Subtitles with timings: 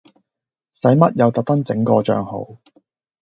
[0.73, 2.57] 使乜又特登整個帳號